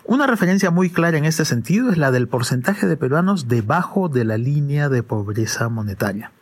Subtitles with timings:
[0.04, 4.24] Una referencia muy clara en este sentido es la del porcentaje de peruanos debajo de
[4.24, 6.32] la línea de pobreza monetaria.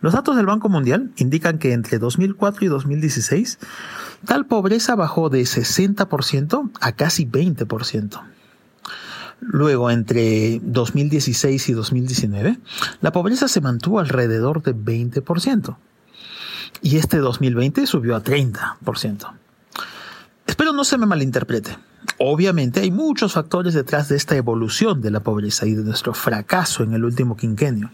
[0.00, 3.58] Los datos del Banco Mundial indican que entre 2004 y 2016
[4.24, 8.22] tal pobreza bajó de 60% a casi 20%.
[9.40, 12.58] Luego, entre 2016 y 2019,
[13.02, 15.76] la pobreza se mantuvo alrededor de 20%
[16.82, 19.32] y este 2020 subió a 30%.
[20.46, 21.78] Espero no se me malinterprete.
[22.18, 26.82] Obviamente hay muchos factores detrás de esta evolución de la pobreza y de nuestro fracaso
[26.82, 27.90] en el último quinquenio.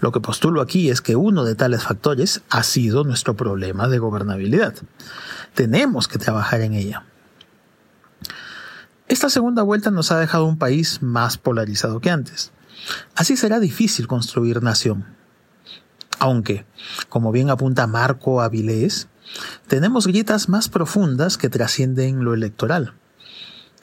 [0.00, 3.98] Lo que postulo aquí es que uno de tales factores ha sido nuestro problema de
[3.98, 4.74] gobernabilidad.
[5.54, 7.04] Tenemos que trabajar en ella.
[9.06, 12.52] Esta segunda vuelta nos ha dejado un país más polarizado que antes.
[13.14, 15.13] Así será difícil construir nación.
[16.24, 16.64] Aunque,
[17.10, 19.08] como bien apunta Marco Avilés,
[19.66, 22.94] tenemos grietas más profundas que trascienden lo electoral.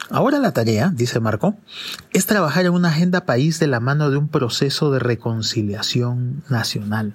[0.09, 1.55] Ahora la tarea, dice Marco,
[2.13, 7.13] es trabajar en una agenda país de la mano de un proceso de reconciliación nacional.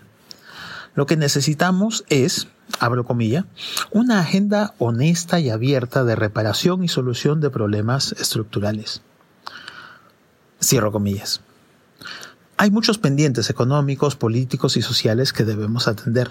[0.94, 2.46] Lo que necesitamos es,
[2.78, 3.46] abro comilla,
[3.90, 9.02] una agenda honesta y abierta de reparación y solución de problemas estructurales.
[10.62, 11.40] Cierro comillas.
[12.58, 16.30] Hay muchos pendientes económicos, políticos y sociales que debemos atender.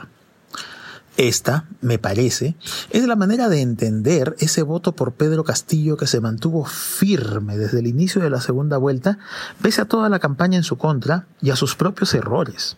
[1.17, 2.55] Esta, me parece,
[2.89, 7.79] es la manera de entender ese voto por Pedro Castillo que se mantuvo firme desde
[7.79, 9.19] el inicio de la segunda vuelta,
[9.61, 12.75] pese a toda la campaña en su contra y a sus propios errores.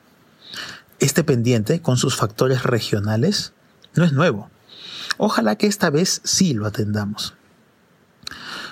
[0.99, 3.53] Este pendiente, con sus factores regionales,
[3.95, 4.49] no es nuevo.
[5.17, 7.33] Ojalá que esta vez sí lo atendamos.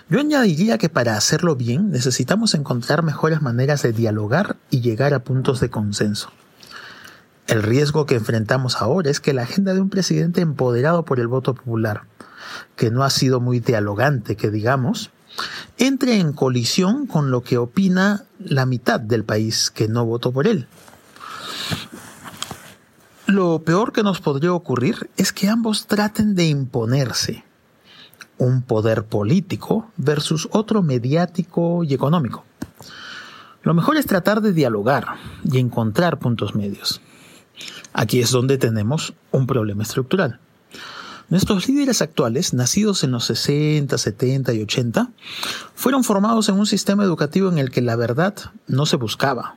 [0.07, 5.23] Yo añadiría que para hacerlo bien necesitamos encontrar mejores maneras de dialogar y llegar a
[5.23, 6.29] puntos de consenso.
[7.47, 11.27] El riesgo que enfrentamos ahora es que la agenda de un presidente empoderado por el
[11.27, 12.03] voto popular,
[12.75, 15.09] que no ha sido muy dialogante, que digamos,
[15.79, 20.47] entre en colisión con lo que opina la mitad del país que no votó por
[20.47, 20.67] él.
[23.25, 27.43] Lo peor que nos podría ocurrir es que ambos traten de imponerse,
[28.37, 32.43] un poder político versus otro mediático y económico.
[33.63, 37.01] Lo mejor es tratar de dialogar y encontrar puntos medios.
[37.93, 40.39] Aquí es donde tenemos un problema estructural.
[41.29, 45.09] Nuestros líderes actuales, nacidos en los 60, 70 y 80,
[45.73, 48.35] fueron formados en un sistema educativo en el que la verdad
[48.67, 49.55] no se buscaba.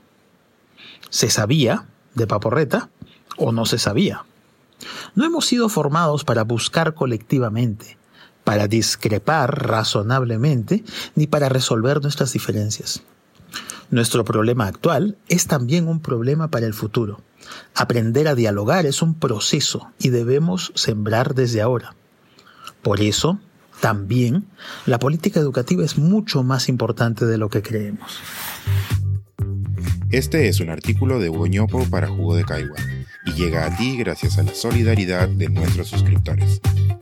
[1.11, 1.85] Se sabía,
[2.15, 2.89] de paporreta,
[3.37, 4.25] o no se sabía.
[5.15, 7.98] No hemos sido formados para buscar colectivamente,
[8.49, 10.83] para discrepar razonablemente
[11.15, 13.03] ni para resolver nuestras diferencias.
[13.91, 17.21] Nuestro problema actual es también un problema para el futuro.
[17.75, 21.95] Aprender a dialogar es un proceso y debemos sembrar desde ahora.
[22.81, 23.39] Por eso,
[23.81, 24.47] también,
[24.87, 28.19] la política educativa es mucho más importante de lo que creemos.
[30.11, 32.79] Este es un artículo de Hugo para Jugo de Caigua
[33.27, 36.62] y llega a ti gracias a la solidaridad de nuestros suscriptores.